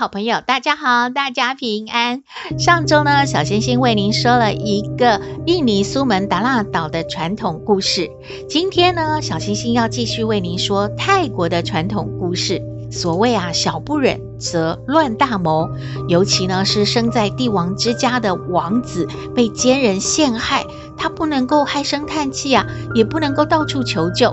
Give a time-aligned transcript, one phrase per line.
[0.00, 2.22] 好朋友，大家好，大家平安。
[2.58, 8.10] 上周呢，小星星为您说了一个印尼苏门答腊岛的传统故事。
[8.48, 12.62] 今天呢，小星星要继续为您说泰国的传统故事。
[12.90, 15.68] 所谓啊，小不忍则乱大谋。
[16.08, 19.06] 尤其呢，是生在帝王之家的王子
[19.36, 20.64] 被奸人陷害，
[20.96, 24.32] 他不能够唉声叹气啊，也不能够到处求救。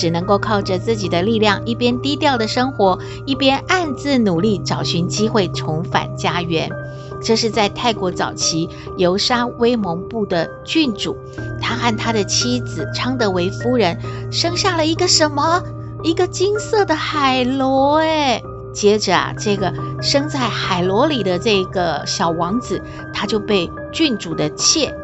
[0.00, 6.70] 只能够靠着自己的力量，一边低调的生活，一边暗自努力找寻机会重返家园。
[7.22, 8.66] 这是在泰国早期
[8.96, 11.18] 游沙威蒙布的郡主，
[11.60, 13.98] 他和他的妻子昌德维夫人
[14.32, 15.62] 生下了一个什么？
[16.02, 17.98] 一个金色的海螺。
[17.98, 18.40] 哎，
[18.72, 24.94] 接着啊，这个生在海螺里的这个小王子，他就被郡主的妾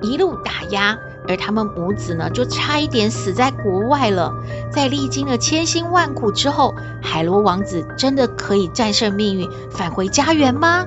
[0.00, 0.98] 一路打压。
[1.28, 4.32] 而他们母子呢，就差一点死在国外了。
[4.70, 10.86] 在历经了千辛万苦之后，海螺王子真的可以战胜命运，返回家园吗？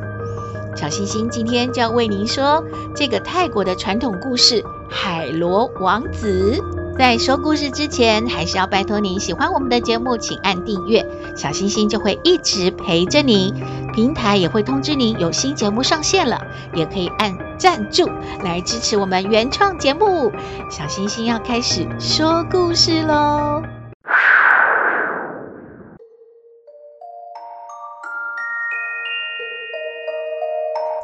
[0.75, 2.63] 小星星今天就要为您说
[2.95, 6.61] 这个泰国的传统故事《海螺王子》。
[6.97, 13.53] 在说故事之前，还是要拜托您喜欢我们的节目，请按订阅，小星星就会一直陪着您。
[13.99, 18.09] 平台也会通知您有新节目上线了，也可以按赞助
[18.45, 20.31] 来支持我们原创节目。
[20.71, 23.61] 小星星要开始说故事喽！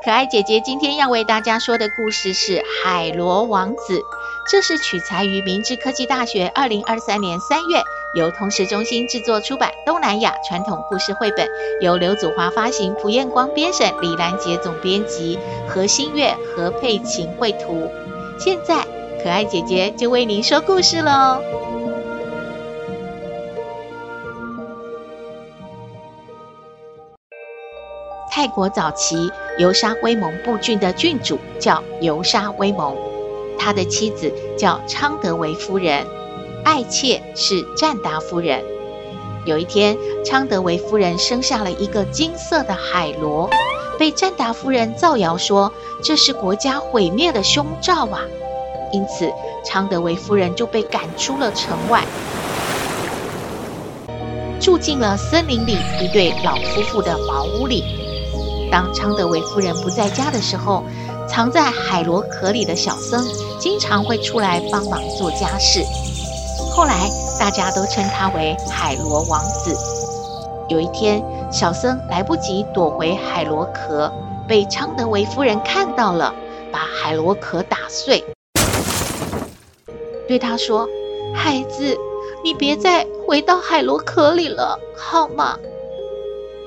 [0.02, 4.00] 可爱姐姐今天要为大家说的故事是《海螺王子》。
[4.48, 7.84] 这是取材于明治科技大学二零二三年三月
[8.16, 11.46] 由通识中心制作出版东南亚传统故事绘本，
[11.82, 15.38] 由刘祖华发行，蒲彦光编审，李兰杰总编辑，
[15.68, 17.92] 何新月、何佩琴绘图。
[18.40, 18.86] 现在，
[19.22, 21.42] 可爱姐姐就为您说故事喽。
[28.32, 32.96] 泰国早期尤沙威蒙布郡的郡主叫尤沙威蒙。
[33.58, 36.06] 他的妻子叫昌德维夫人，
[36.66, 38.66] 爱妾是赞达夫人。
[39.46, 39.96] 有一天，
[40.26, 43.48] 昌德维夫人生下了一个金色的海螺，
[44.00, 45.72] 被赞达夫人造谣说
[46.04, 48.22] 这是国家毁灭的凶兆啊！
[48.92, 49.32] 因此，
[49.64, 52.04] 昌德维夫人就被赶出了城外，
[54.60, 57.84] 住进了森林里一对老夫妇的茅屋里。
[58.72, 60.84] 当昌德维夫人不在家的时候，
[61.30, 63.24] 藏在海螺壳里的小僧
[63.60, 65.84] 经常会出来帮忙做家事。
[66.76, 67.10] 后来
[67.40, 69.74] 大家都称他为海螺王子。
[70.68, 74.12] 有一天，小僧来不及躲回海螺壳，
[74.46, 76.36] 被昌德维夫人看到了，
[76.74, 78.22] 把海螺壳打碎，
[80.28, 80.86] 对他说
[81.34, 81.98] ：“孩子，
[82.44, 85.58] 你别再回到海螺壳里了，好吗？”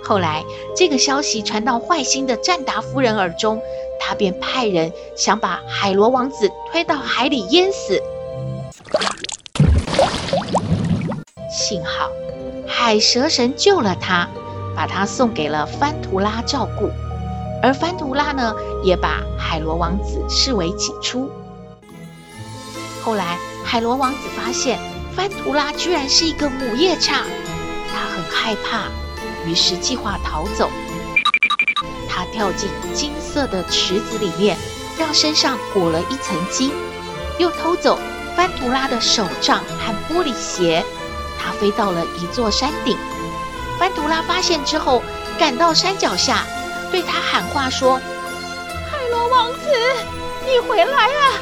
[0.02, 0.42] 后来，
[0.74, 3.60] 这个消息传到坏心的赞达夫人耳中。
[4.00, 8.00] 他便派人想把海螺王子推到海里淹死。
[11.68, 12.10] 幸好
[12.66, 14.26] 海蛇神救了他，
[14.74, 16.90] 把他送给了番图拉照顾。
[17.62, 21.30] 而番图拉呢，也把海螺王子视为己出。
[23.02, 23.36] 后来
[23.66, 24.78] 海螺王子发现
[25.14, 27.24] 番图拉居然是一个母夜叉，
[27.92, 28.84] 他很害怕，
[29.46, 30.70] 于是计划逃走。
[32.08, 34.56] 他跳进金色的池子里面，
[34.98, 36.72] 让身上裹了一层金，
[37.38, 37.98] 又偷走
[38.34, 40.82] 番图拉的手杖和玻璃鞋。
[41.38, 42.96] 他飞到了一座山顶，
[43.78, 45.02] 班图拉发现之后，
[45.38, 46.44] 赶到山脚下，
[46.90, 48.00] 对他喊话说
[48.90, 49.60] ：“海螺王子，
[50.44, 51.32] 你回来啊！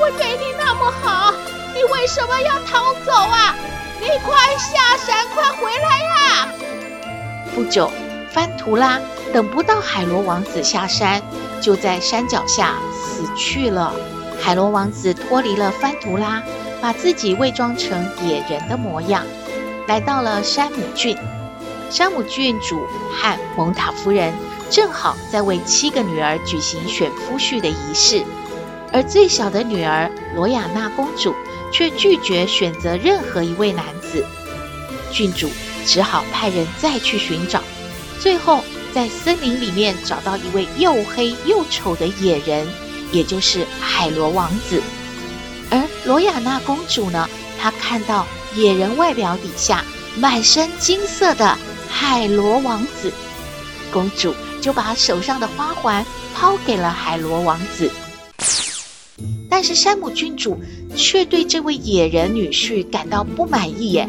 [0.00, 1.32] 我对你那么好，
[1.74, 3.54] 你为什么要逃走啊？
[4.00, 6.48] 你快下山，快回来呀！”
[7.54, 7.92] 不久，
[8.32, 8.98] 班图拉。
[9.32, 11.20] 等不到海螺王子下山，
[11.60, 13.92] 就在山脚下死去了。
[14.40, 16.40] 海螺王子脱离了班图拉，
[16.84, 19.24] 把自己伪装成野人的模样，
[19.88, 21.16] 来到了山姆郡。
[21.88, 22.78] 山姆郡主
[23.10, 24.34] 和蒙塔夫人
[24.68, 28.22] 正好在为七个女儿举行选夫婿的仪式，
[28.92, 31.34] 而最小的女儿罗亚娜公主
[31.72, 34.22] 却拒绝选择任何一位男子。
[35.10, 35.48] 郡主
[35.86, 37.62] 只好派人再去寻找，
[38.20, 38.62] 最后。
[38.92, 42.64] 在森林里面找到一位又黑又丑的野人，
[43.10, 44.80] 也就是海螺王子。
[46.04, 47.28] 罗亚娜公主呢，
[47.58, 49.82] 她看到野人外表底下
[50.18, 51.56] 满身金色的
[51.88, 53.10] 海螺王子，
[53.90, 56.04] 公主就把手上的花环
[56.34, 57.90] 抛给了海螺王子。
[59.48, 60.60] 但是山姆郡主
[60.94, 64.08] 却对这位野人女婿感到不满意耶，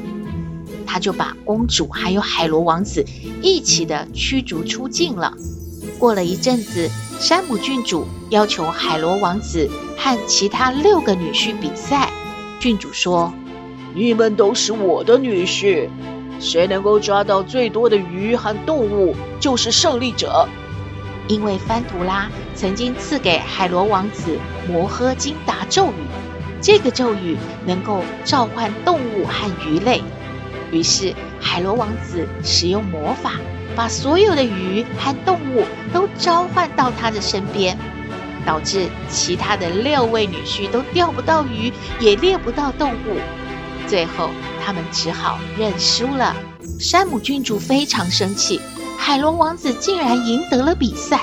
[0.85, 3.05] 他就把公主还有海螺王子
[3.41, 5.33] 一起的驱逐出境了。
[5.95, 6.89] 过了一阵子，
[7.19, 12.11] 山姆郡主要求海螺王子和其他六个女婿比赛。
[12.59, 13.33] 郡主说
[13.95, 15.89] ：“你们都是我的女婿，
[16.39, 20.47] 谁能够抓到最多的鱼和动物，就是胜利者。”
[21.27, 24.37] 因为番图拉曾经赐给海螺王子
[24.67, 26.05] 摩诃金达咒语，
[26.61, 30.03] 这个咒语能够召唤动物和鱼类。
[30.71, 33.39] 于是海螺王子使用魔法，
[33.75, 37.77] 把所有的鱼和动物都召唤到他的身边，
[38.45, 43.19] 导致其他的六位女婿都钓不到鱼，也猎不到动物。
[43.87, 44.29] 最后
[44.63, 46.35] 他们只好认输了。
[46.79, 48.59] 山姆郡主非常生气。
[48.97, 51.19] 海螺王子竟然赢得了比赛，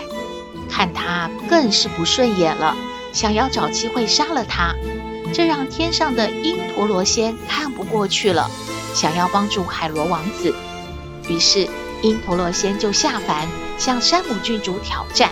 [0.71, 2.77] 看他更是不顺眼了，
[3.13, 4.75] 想要找机会杀了他。
[5.35, 8.49] 这让天上的因陀罗仙看不过去了，
[8.95, 10.55] 想要帮助海螺王子。
[11.29, 11.69] 于是
[12.03, 15.31] 因陀罗仙就下凡向山姆郡主挑战，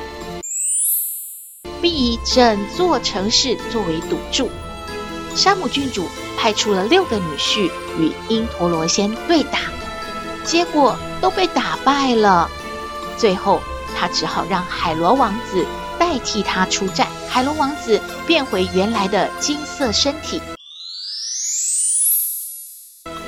[1.83, 4.49] 并以整座城市作为赌注。
[5.35, 6.09] 山姆郡主
[6.39, 9.59] 派出了六个女婿与因陀罗仙对打。
[10.45, 12.51] 结果都被打败了，
[13.19, 13.61] 最后
[13.97, 15.67] 他只好让海螺王子
[15.99, 17.07] 代替他出战。
[17.29, 20.41] 海螺王子变回原来的金色身体，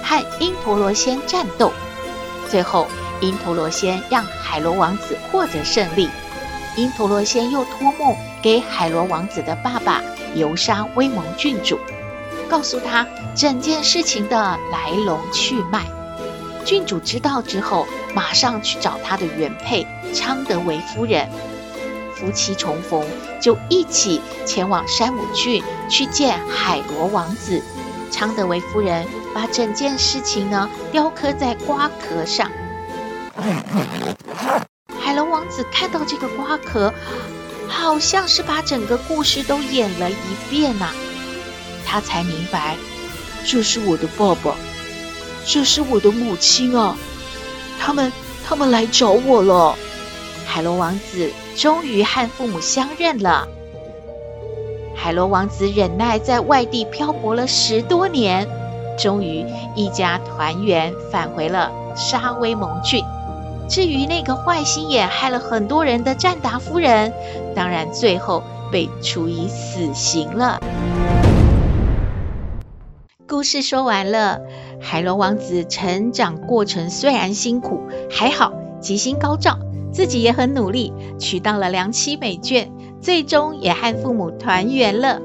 [0.03, 1.73] 和因陀罗仙战斗。
[2.51, 2.89] 最后，
[3.23, 6.11] 因陀罗仙让海螺王子获得胜利。
[6.77, 10.03] 因陀罗仙又托梦给海螺王子的爸爸
[10.35, 11.79] 游沙威蒙郡主，
[12.49, 15.87] 告诉他整件事情的来龙去脉。
[16.65, 21.29] 郡主知道之后，马上去找他的原配昌德维夫人，
[22.17, 23.05] 夫妻重逢，
[23.39, 27.63] 就一起前往山姆郡去见海螺王子。
[28.11, 32.51] 昌德维夫人把整件事情呢雕刻在瓜壳上。
[35.01, 36.93] 海龙王子看到这个瓜壳，
[37.69, 40.15] 好像是把整个故事都演了一
[40.51, 40.91] 遍呐、
[41.87, 42.77] 他才明白，
[43.45, 44.55] 这是我的爸爸。
[45.45, 46.97] 这是我的母亲啊，
[47.81, 48.13] 他们
[48.47, 49.77] 他们来找我了。
[50.47, 53.49] 海螺王子终于和父母相认了。
[54.95, 58.47] 海螺王子忍耐在外地漂泊了十多年，
[58.97, 59.45] 终于
[59.75, 63.03] 一家团圆返回了沙威蒙郡。
[63.73, 67.11] 至于那个坏心眼害了很多人的占达夫人，
[67.57, 70.61] 当然最后被处以死刑了。
[73.27, 74.43] 故事说完了。
[74.79, 77.81] 海螺王子成长过程虽然辛苦，
[78.11, 79.59] 还好吉星高照，
[79.91, 82.69] 自己也很努力，娶到了良妻美眷，
[83.01, 85.23] 最终也和父母团圆了。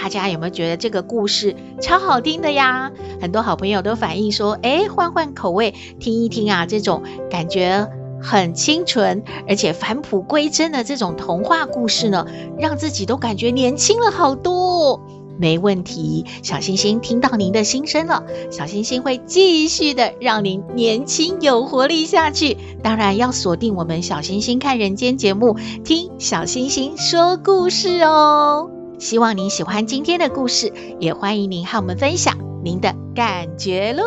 [0.00, 2.92] 大家有没有觉得这个故事超好听的呀？
[3.20, 7.88] 很多好朋友都反映说，诶，换换口味听一听啊，这种感觉
[8.22, 12.28] 很清纯，而且返璞归真的这种童话故事呢，
[12.60, 15.00] 让自己都感觉年轻了好多。
[15.36, 22.56] 没问题，小星星听到您的心声了，小星星会继续的让您年轻有活力下去。
[22.84, 28.77] 当然要锁定我们小星星看人间节目，听小星星说故事哦。
[28.98, 34.02] 希望您喜欢今天的故事，也欢迎您和我们分享您的感觉喽。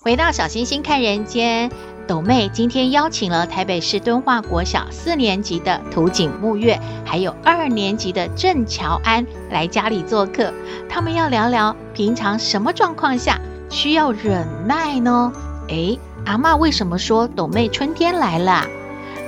[0.00, 1.70] 回到小星星看人间。
[2.08, 10.52] 斗妹今天邀请了台北市敦化国小四年级的土井木月，还有二年级的郑乔安来家里做客。
[10.88, 15.32] 他们要聊聊平常什么状况下需要忍耐呢？
[15.68, 18.66] 诶，阿嬷为什么说斗妹春天来了？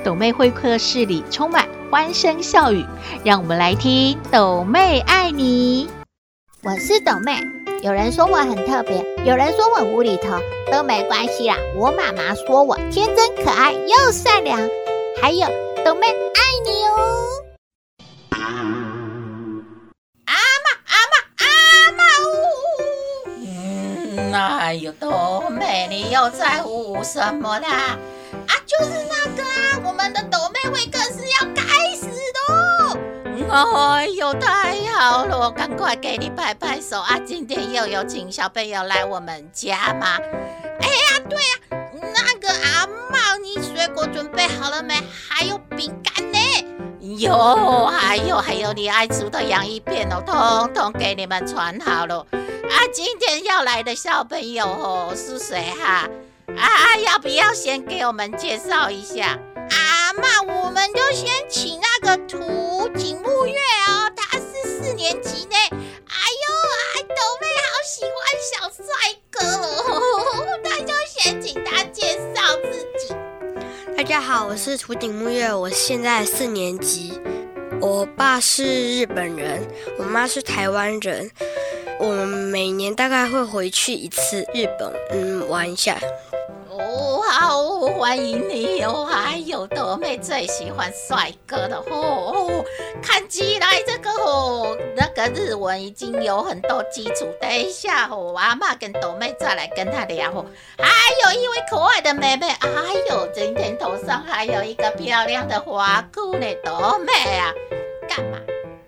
[0.04, 2.84] 斗妹会客室里充满欢声笑语，
[3.24, 5.88] 让我们来听斗妹爱你。
[6.62, 7.38] 我是斗妹。
[7.82, 10.38] 有人说我很特别，有人说我无厘头，
[10.72, 11.56] 都没关系啦。
[11.76, 14.58] 我妈妈说我天真可爱又善良，
[15.20, 15.46] 还有
[15.84, 17.28] 斗妹爱你哦。
[24.34, 27.96] 哎呦，斗妹，你又在乎什么啦？
[28.48, 33.50] 啊，就是那个啊，我们的斗妹会客室要开始的。
[33.52, 37.16] 哎呦，太好好了，赶快给你拍拍手啊！
[37.24, 40.18] 今天又有请小朋友来我们家吗？
[40.80, 45.00] 哎呀，对呀，那个阿茂，你水果准备好了没？
[45.28, 45.53] 还有？
[47.24, 52.18] 有，还有还有你爱吃的洋芋片哦，通通给你们传好了。
[52.30, 56.06] 啊，今天要来的小朋友哦是谁哈？
[56.54, 59.38] 啊，要不要先给我们介绍一下？
[59.70, 62.38] 阿嬷，我们就先请那个土
[62.94, 65.56] 井木月哦，他是四年级呢。
[65.56, 66.52] 哎呦，
[66.94, 68.20] 哎，斗妹好喜欢
[68.52, 68.84] 小帅
[69.30, 69.40] 哥
[69.94, 72.23] 哦，那就先请他介绍。
[74.14, 77.20] 大家好，我是土井木月，我现在四年级。
[77.80, 78.62] 我爸是
[78.96, 79.60] 日本人，
[79.98, 81.28] 我妈是台湾人。
[81.98, 85.98] 我们每年大概会回去一次日本，嗯，玩一下。
[86.70, 89.04] 哦，好，欢迎你哦！
[89.04, 92.64] 还有斗妹最喜欢帅哥的哦，
[93.02, 97.26] 看起来这个哦，那个日文已经有很多基础。
[97.40, 100.44] 等一下哦，阿妈跟斗妹再来跟他聊哦。
[100.78, 102.70] 还有一位可爱的妹妹，哎
[103.10, 107.52] 呦，今天头上还有一个漂亮的花箍呢，斗妹啊，
[108.08, 108.38] 干嘛？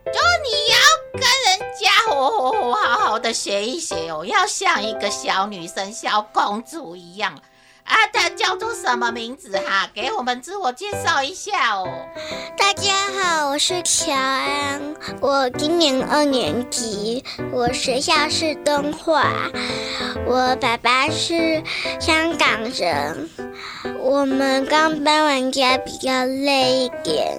[0.07, 0.76] 就你要
[1.12, 7.38] 跟人家哦，好好的学一学哦，要像一个小女生、小公主一样。
[7.87, 9.88] 啊，他叫做什么名字哈？
[9.95, 11.87] 给我们自我介绍一下哦。
[12.59, 19.33] 大家好，我是乔安，我今年二年级，我学校是敦化，
[20.26, 21.62] 我爸爸是
[22.00, 23.31] 香港人，
[24.00, 27.38] 我们刚搬完家，比较累一点。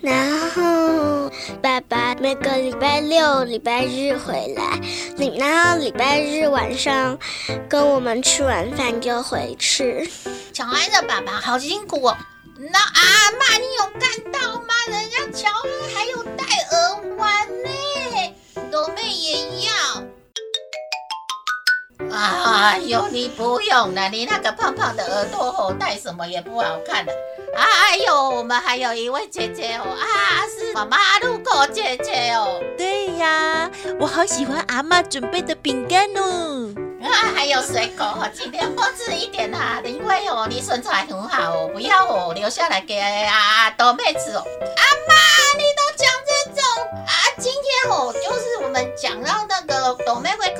[0.00, 1.30] 然后
[1.60, 4.80] 爸爸每个礼拜六、礼拜日回来，
[5.36, 7.18] 然后礼拜日晚上
[7.68, 10.10] 跟我们吃完饭就回去。
[10.52, 12.16] 乔安的爸爸好辛苦哦。
[12.72, 14.74] 那阿妈，你有看到吗？
[14.88, 17.70] 人家乔安还有戴耳环呢，
[18.70, 19.99] 斗妹也要。
[22.60, 27.12] 哎呦，你不用了，你那个胖胖的耳朵吼戴什么也不好看的。
[27.56, 32.60] 哎呦，我们还有一位姐姐哦，啊，是马路口姐姐哦。
[32.76, 36.68] 对呀，我好喜欢阿妈准备的饼干哦。
[37.02, 44.44] 啊，还有水果哦，尽量多吃一点啊，因为哦，你身材很好哦，不要哦留下来给啊斗妹吃哦。
[44.76, 45.14] 阿妈，
[45.56, 46.62] 你都讲这种
[47.06, 47.12] 啊？
[47.38, 50.54] 今天哦，就是我们讲到那个斗妹会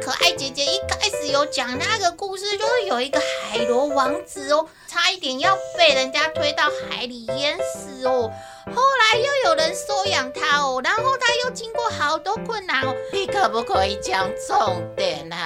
[0.00, 8.30] 可爱姐姐一开始有讲那个故事，就是有一个海螺王子哦，差一点要被人家推到海里淹死哦，
[8.74, 15.36] 后来又有人收养他哦，然后他又经过好多困难哦，你可不可以讲重点呢？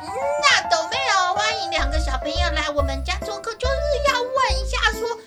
[0.00, 5.18] 那斗妹哦，欢迎两个小朋友来我们家做客，就是要问一下说。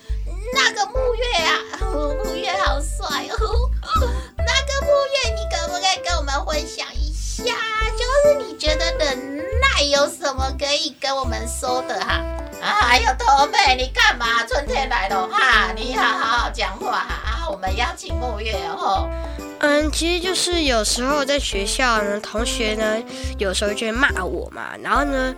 [0.52, 1.60] 那个木月啊，
[2.24, 3.70] 木月好帅哦！
[4.36, 7.09] 那个木月，你可不可以跟我们分享一
[7.46, 7.54] 呀？
[7.98, 12.22] 就是你觉得忍耐有什么可以跟我们说的哈？
[12.62, 14.44] 啊，还有驼妹，你干嘛？
[14.46, 17.48] 春天来了哈，你好好好讲话啊！
[17.50, 19.08] 我们邀请木月哦。
[19.60, 23.02] 嗯，其实就是有时候在学校呢，同学呢，
[23.38, 25.34] 有时候就会骂我嘛，然后呢。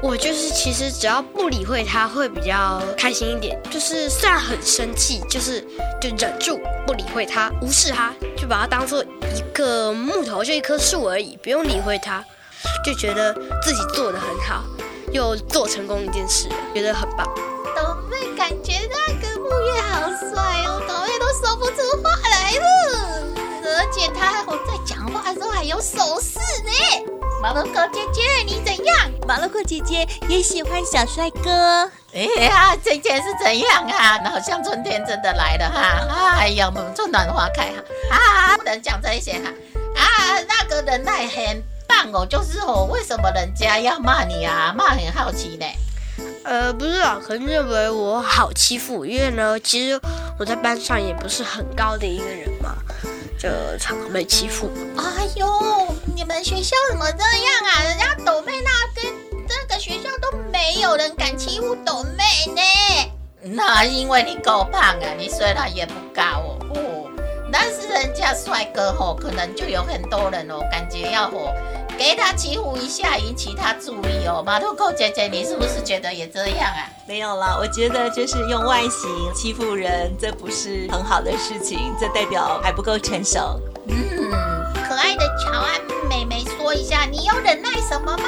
[0.00, 3.60] 我就是，其实只要不理会他，会比较开心一点。
[3.68, 5.60] 就是虽然很生气，就是
[6.00, 12.24] 就忍住不理会他，无视他，就把他当做一个木头，就一棵树而已，不用理会他，
[12.84, 14.62] 就觉得自己做得很好，
[15.10, 17.26] 又做成功一件事，觉得很棒。
[17.74, 23.26] 斗妹感觉那个木月好帅哦，斗妹都说不出话来了，
[23.64, 27.17] 而且他还在讲话的时候还有手势呢。
[27.40, 29.10] 马路口姐姐，你怎样？
[29.26, 31.88] 马路口姐姐也喜欢小帅哥。
[32.12, 34.18] 哎呀，今天是怎样啊？
[34.28, 36.36] 好像春天真的来了哈！
[36.38, 37.70] 哎呀，我们春暖花开
[38.10, 38.16] 哈！
[38.16, 39.52] 啊，不能讲这一些哈！
[39.94, 40.04] 啊，
[40.48, 44.74] 那个人还很棒哦，就是哦，为什么人家要骂你啊？
[44.76, 45.66] 骂很好奇呢。
[46.44, 50.00] 呃，不是啊，可能认为我好欺负，因为呢，其实
[50.40, 52.74] 我在班上也不是很高的一个人嘛。
[53.38, 54.68] 就常常被欺负。
[54.96, 55.46] 哎呦，
[56.18, 57.84] 你们学校怎么这样啊？
[57.84, 59.14] 人家抖妹那边
[59.46, 62.60] 这个学校都没有人敢欺负抖妹呢。
[63.40, 67.10] 那因为你够胖啊，你虽然也不高哦，哦，
[67.52, 71.54] 但是人家帅哥吼，可能就有很多人哦，感觉要吼。
[71.96, 74.42] 给他欺负一下，引起他注意哦。
[74.44, 76.90] 马路口姐姐，你是不是觉得也这样啊？
[77.06, 83.60] 没有啦，我觉得就是用外形欺负人，这不是很好的事情，这代表还不够成熟。
[83.86, 84.30] 嗯，
[84.67, 84.67] 可
[84.98, 88.24] 可爱的乔安妹妹说一下，你有忍耐什么吗？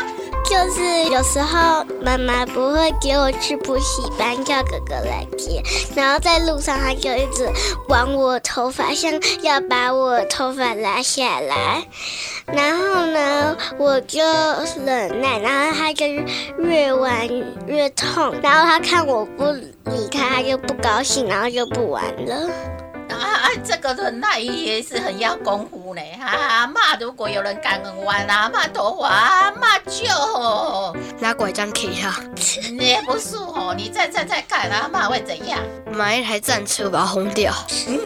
[0.48, 5.60] 就是有时候妈妈不会给我去补习班，叫哥哥来接，
[5.96, 7.50] 然后在路上他就一直
[7.88, 9.12] 玩我头发，像
[9.42, 11.82] 要把我头发拉下来。
[12.46, 14.22] 然后呢，我就
[14.86, 16.06] 忍耐，然后他就
[16.58, 17.28] 越玩
[17.66, 19.44] 越痛，然后他看我不
[19.90, 22.48] 离开，他就不高兴，然后就不玩了。
[23.20, 26.00] 啊，这个忍耐也是很要功夫呢。
[26.18, 32.14] 哈、啊，阿嬷，如果有人敢玩阿嬷头发，阿嬷就拿拐杖给他。
[32.78, 35.58] 也不是哦，你再再再看，阿妈会怎样？
[35.92, 37.52] 买一台战车把它轰掉。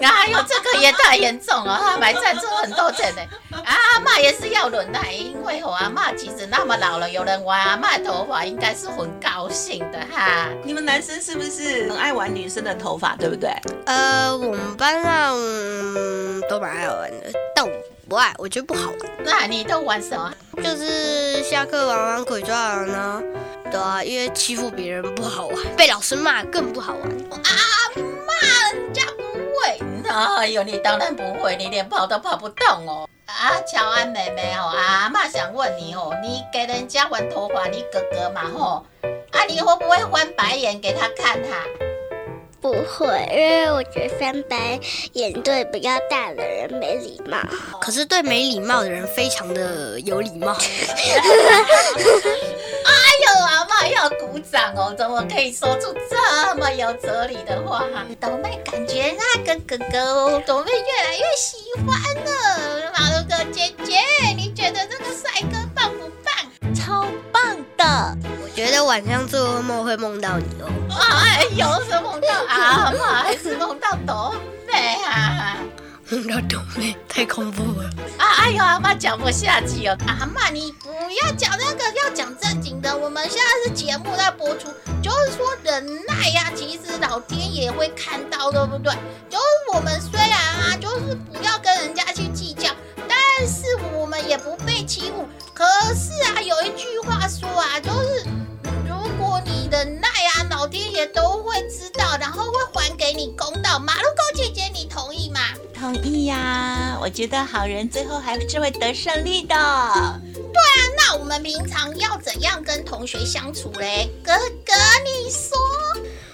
[0.02, 1.97] 哎呦，这个也太严重了哈！
[1.99, 3.23] 买战车很多钱呢。
[3.64, 10.49] 阿妈也是要忍耐，因为哦，阿妈其实那么老了，有人玩阿妈头发，应该是很高兴的哈。
[10.64, 13.50] 你们男生是不是很爱玩女生的头发，对不对？
[13.87, 17.70] 呃，我们班上、嗯、都蛮爱玩的，但我
[18.08, 18.99] 不爱，我觉得不好玩。
[19.23, 20.32] 那你都玩什么？
[20.56, 23.23] 就是下课玩玩鬼抓人呢。
[23.70, 27.02] 对啊，因为欺负别人不好玩，被老师骂更不好玩。
[27.02, 27.50] 啊，
[27.96, 29.78] 骂人家不会？
[30.38, 33.08] 哎呦，你当然不会，你连跑都跑不动哦。
[33.26, 38.87] 啊，乔安妹妹哦，阿妈想问你哦，你给人家玩头发，你哥哥嘛吼，
[39.32, 41.56] 啊，你会不会翻白眼给他看哈？
[42.64, 44.80] 不会，因为我觉得翻白
[45.12, 47.37] 眼对比较大的人没礼貌，
[47.78, 50.56] 可是对没礼貌的人非常的有礼貌。
[50.64, 50.64] 哎
[53.26, 54.94] 呦，阿嬷要鼓掌哦！
[54.97, 57.85] 怎么可以说出这么有哲理的话？
[58.18, 61.94] 斗妹感觉那个哥哥，斗妹越来越喜欢
[62.25, 62.90] 了。
[62.97, 64.00] 马路哥姐姐，
[64.38, 66.35] 你觉得这个帅哥棒不棒？
[66.75, 68.16] 超棒的！
[68.64, 70.66] 我觉得晚上做噩梦会梦到你哦。
[70.90, 74.35] 哎呦，是梦到阿妈，还是梦到斗
[74.66, 75.59] 妹啊？
[76.09, 77.90] 梦到斗妹，太恐怖了。
[78.16, 79.94] 啊，哎呦，阿妈讲不下去哦。
[80.06, 80.88] 阿妈，你不
[81.23, 82.97] 要讲那个，要讲正经的。
[82.97, 88.94] 我们现在是节目在播出，就是说忍耐呀，其实老天也会看到，对不对？
[89.28, 89.44] 就是
[89.75, 92.71] 我们虽然啊，就是不要跟人家去计较，
[93.06, 95.28] 但是我们也不被欺负。
[95.52, 96.99] 可是啊，有一句
[106.25, 109.54] 呀、啊，我觉得好人最后还是会得胜利的。
[110.34, 114.08] 对啊，那我们平常要怎样跟同学相处嘞？
[114.23, 114.32] 哥
[114.65, 114.73] 哥，
[115.04, 115.56] 你说？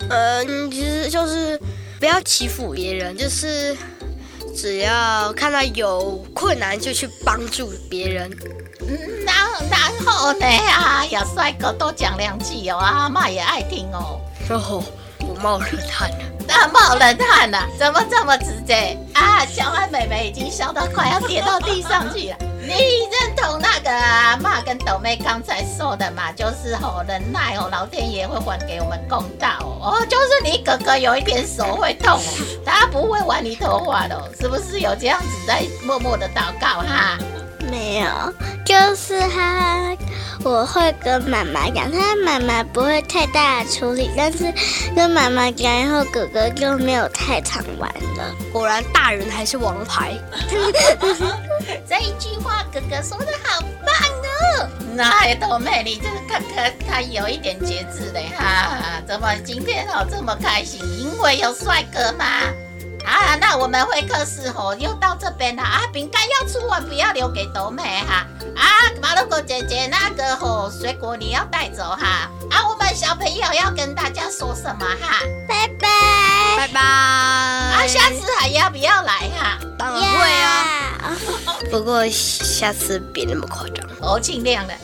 [0.09, 1.61] 嗯，其实就是
[1.99, 3.77] 不要欺负别人，就是
[4.57, 8.31] 只要看到有困难就去帮助别人。
[8.81, 10.47] 嗯，然后然后呢？
[10.47, 14.21] 啊呀，帅哥多讲两句哦，阿妈也爱听哦。
[14.49, 14.85] 哦，我
[15.43, 16.17] 冒冷汗了。
[16.47, 17.59] 那冒冷汗了？
[17.79, 18.97] 怎么这么直接？
[19.15, 22.37] 啊，小安妹妹已经笑到快要跌到地上去了。
[22.63, 22.75] 你
[23.11, 26.31] 认同那个阿妈跟豆妹刚才说的嘛？
[26.33, 29.97] 就是吼忍耐哦，老天爷会还给我们公道哦。
[29.99, 32.21] 哦，就是你哥哥有一点手会痛哦，
[32.65, 37.19] 他不会玩你头发的哦，是不是有这样子在默默的祷告哈？
[37.69, 38.07] 没有，
[38.65, 39.97] 就是他，
[40.43, 44.53] 我会跟妈妈讲，他妈妈不会太大的处理，但是
[44.95, 48.35] 跟妈妈讲以后，哥哥就没有太常玩了。
[48.53, 50.17] 果然，大人还是王牌。
[51.89, 53.95] 这一句话，哥哥说的好棒
[54.63, 54.69] 哦！
[54.95, 60.81] 那斗妹，你这个看看他有一点节制的哈，怎么今天哦这么开心？
[60.99, 62.25] 因为有帅哥吗？
[63.05, 65.83] 啊，那我们会客室吼又到这边了啊！
[65.93, 68.27] 饼干要吃完，不要留给豆妹哈。
[68.57, 68.67] 啊，
[69.01, 72.31] 马路狗姐姐，那个吼水果你要带走哈。
[72.51, 75.21] 啊，我们小朋友要跟大家说什么哈？
[75.49, 75.89] 拜拜，
[76.57, 76.81] 拜拜。
[76.81, 79.59] 啊，下次还要不要来哈？
[79.79, 81.17] 当然会啊，
[81.71, 83.87] 不过下次别那么夸张。
[84.01, 84.75] 哦，尽量的。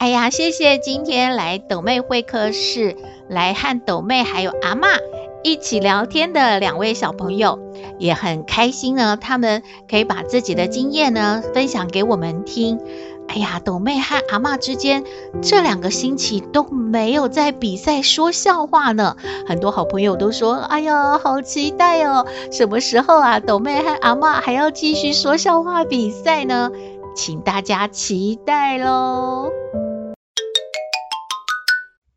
[0.00, 2.96] 哎呀，谢谢今天来斗妹会客室。
[3.28, 4.98] 来和斗妹还有阿嬷
[5.44, 7.58] 一起聊天的两位小朋友
[7.98, 12.80] 也很开心呢，他们可以把自己的经验呢分享给我们听。
[13.28, 15.04] 哎呀，斗妹和阿嬷之间
[15.42, 26.70] 这两个星期都没有在比赛说笑话呢，很多好朋友都说：“哎呀，好期待哦，什么时候啊，斗妹和阿嬷还要继续说笑话比赛呢？”
[27.14, 29.50] 请大家期待喽。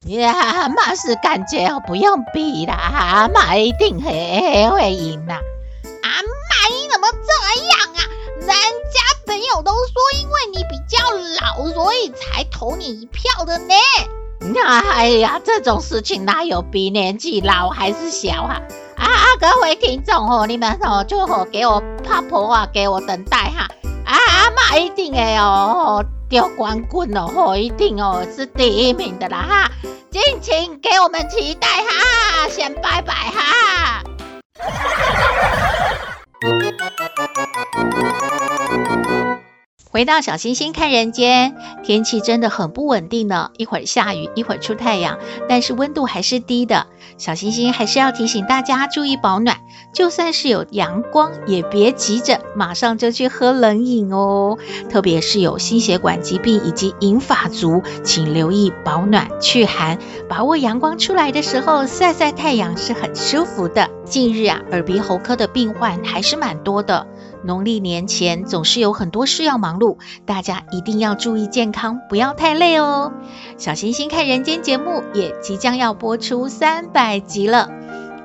[0.05, 4.11] 呀，阿嬷是感觉哦，不用比啦，阿嬷一定很
[4.71, 5.39] 会赢啦。
[6.03, 7.99] 阿嬷，你怎么这样啊？
[8.41, 10.97] 人家朋友都说，因为你比较
[11.41, 13.73] 老，所以才投你一票的呢。
[14.53, 18.43] 那哎呀，这种事情哪有比年纪老还是小？
[18.43, 18.61] 啊
[18.97, 19.07] 啊，
[19.39, 23.69] 各位听众哦，你们哦就给我趴婆啊，给我等待哈。
[24.05, 29.71] 啊，阿妈一定会哦，得冠军哦，一定哦是第一名的啦哈！
[30.09, 34.03] 敬请给我们期待哈，先拜拜哈。
[39.93, 46.87] 回到小星星看人间，天气真的很不稳定呢，一会儿下雨，一会儿出太阳，但是温度还是低的。
[47.19, 49.59] 小星星还是要提醒大家注意保暖，
[49.93, 54.57] 就算是有阳光，也别急着马上就去喝冷饮哦。
[54.89, 63.87] 特别是有心血管疾病以及银发族，请留意保暖驱寒，把握阳光出来的时候晒晒太阳是很舒服的。
[64.05, 67.05] 近日啊，耳鼻喉科的病患还是蛮多的。
[67.43, 73.11] 农历年前总是有很多事要忙碌，大家一定要注意健康，不要太累哦。
[73.57, 77.69] 小星星看人间节目也即将要播出三百集了，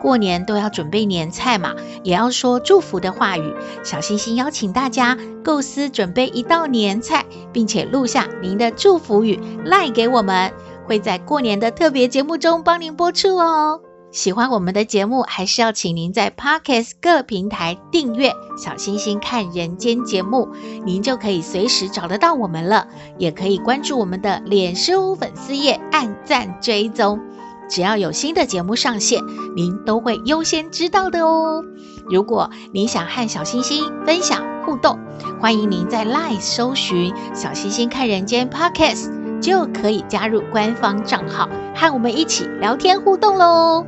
[0.01, 3.55] 过年都要准备年菜嘛，也要说祝福的话语。
[3.83, 10.53] 小星星邀请大家构思准备一道年菜，并且录下您的祝福语，赖给我们，
[10.87, 13.81] 会在过年的特别节目中帮您播出哦。
[14.11, 20.49] 喜欢我们的节目，还是要请您在 Podcast 各平台订阅“小星星看人间”节目，
[20.87, 22.89] 您就可以随时找得到我们了。
[23.19, 27.21] 也可以关注我们的脸书粉丝页，按赞追踪，
[27.69, 29.23] 只要有新的节目上线，
[29.55, 31.63] 您都会优先知道的哦。
[32.09, 34.99] 如果您想和小星星分享互动，
[35.39, 39.11] 欢迎您在 Line 搜寻“小星星看人间 Podcast”，
[39.43, 43.85] 就可以加入官方账号，和我们一起聊天互动喽。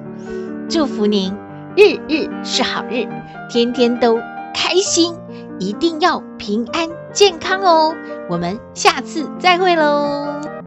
[0.71, 1.35] 祝福您
[1.77, 3.05] 日日是好日，
[3.51, 4.17] 天天都
[4.55, 5.13] 开心，
[5.59, 7.93] 一定要平安健康哦！
[8.29, 10.60] 我们下次再会喽。